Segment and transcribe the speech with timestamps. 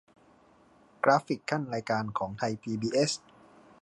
[1.03, 3.11] กราฟิกคั่นรายการของไทยพีบีเอส